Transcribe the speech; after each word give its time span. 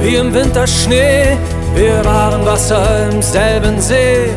wie 0.00 0.16
im 0.16 0.34
Winter 0.34 0.66
Schnee. 0.66 1.36
Wir 1.74 2.04
waren 2.04 2.44
Wasser 2.44 3.08
im 3.10 3.22
selben 3.22 3.80
See, 3.80 4.30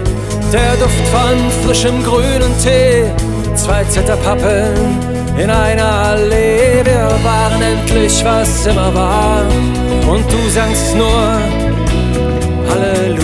der 0.51 0.75
Duft 0.75 1.07
von 1.07 1.37
frischem 1.65 2.03
grünen 2.03 2.53
Tee. 2.61 3.11
Zwei 3.55 3.83
Zitterpappeln 3.85 4.99
in 5.37 5.49
einer 5.49 5.91
Allee, 6.09 6.83
wir 6.83 7.09
waren 7.23 7.61
endlich, 7.61 8.23
was 8.23 8.65
immer 8.65 8.93
war. 8.93 9.41
Und 10.07 10.31
du 10.31 10.49
sangst 10.49 10.95
nur 10.95 11.39
Halleluja. 12.69 13.22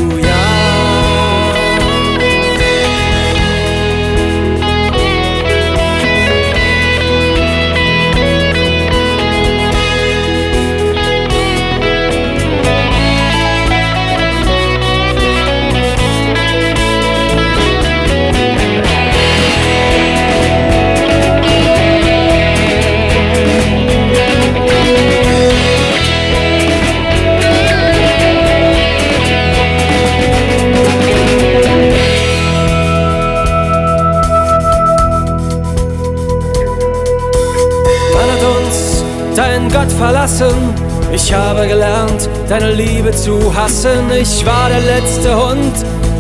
Uns 39.39 39.47
dein 39.47 39.69
Gott 39.69 39.91
verlassen? 39.91 40.73
Ich 41.13 41.33
habe 41.33 41.67
gelernt, 41.67 42.29
deine 42.47 42.71
Liebe 42.73 43.11
zu 43.11 43.53
hassen. 43.55 44.11
Ich 44.11 44.45
war 44.45 44.69
der 44.69 44.81
letzte 44.81 45.35
Hund 45.35 45.73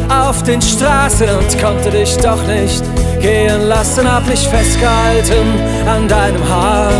auf 0.09 0.41
den 0.43 0.61
Straßen 0.61 1.27
und 1.29 1.61
konnte 1.61 1.91
dich 1.91 2.17
doch 2.17 2.41
nicht 2.47 2.83
gehen 3.21 3.61
lassen. 3.67 4.11
Hab 4.11 4.27
mich 4.27 4.47
festgehalten 4.47 5.47
an 5.87 6.07
deinem 6.07 6.47
Haar, 6.49 6.91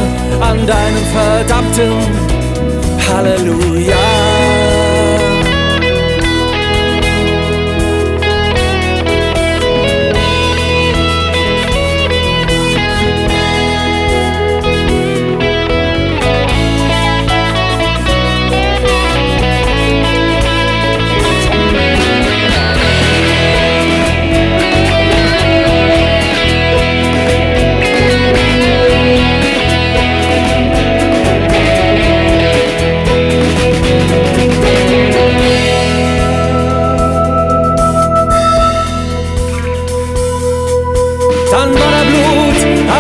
an 0.42 0.66
deinem 0.68 1.06
verdammten 1.14 1.94
Halleluja. 3.08 4.39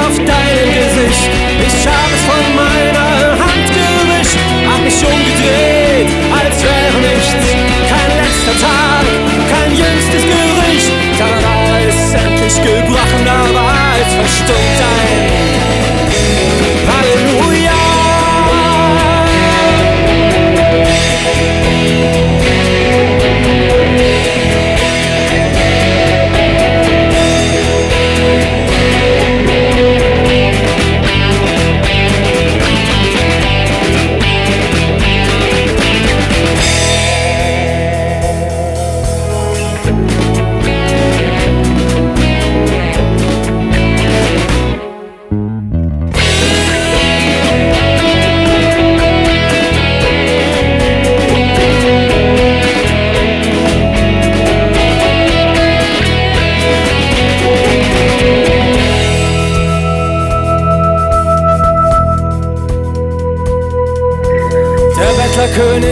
Auf 0.09 0.17
deinem 0.17 0.69
Gesicht. 0.73 1.29
Ich 1.67 1.87
hab 1.87 2.09
es 2.13 2.23
von 2.25 2.45
meiner 2.55 3.37
Hand 3.41 3.67
gewischt, 3.77 4.39
hab 4.67 4.81
mich 4.83 4.99
umgedreht, 5.05 6.09
als 6.33 6.63
wäre 6.63 6.97
nichts. 7.13 7.45
Kein 7.89 8.11
letzter 8.17 8.55
Tag, 8.65 8.88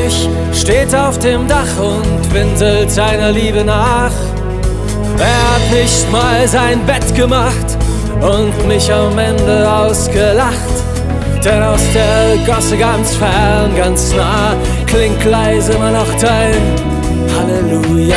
Bettlerkönig 0.08 0.30
steht 0.54 0.96
auf 0.96 1.18
dem 1.20 1.48
Dach 1.48 1.80
und 1.80 2.34
winselt 2.34 2.92
seiner 2.92 3.32
Liebe 3.32 3.64
nach. 3.64 4.12
Er 5.18 5.56
hat 5.56 5.72
nicht 5.72 6.12
mal 6.12 6.48
sein 6.48 6.86
Bett 6.86 7.16
gemacht 7.16 7.78
und 8.22 8.68
mich 8.68 8.92
am 8.92 9.18
Ende 9.18 9.70
ausgelacht. 9.70 10.54
Denn 11.44 11.64
aus 11.64 11.82
der 11.94 12.38
Gosse 12.46 12.78
ganz 12.78 13.16
fern, 13.16 13.76
ganz 13.76 14.14
nah, 14.14 14.56
klingt 14.86 15.24
leise 15.24 15.74
immer 15.74 15.92
noch 15.92 16.14
dein 16.20 16.56
Halleluja. 17.36 18.16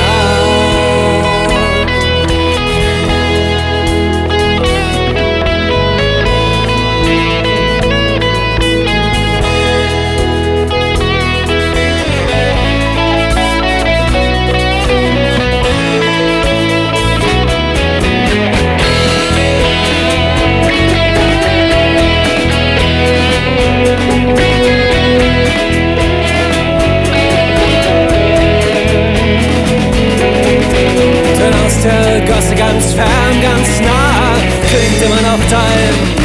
Gosse 35.31 35.49
ganz 35.49 36.19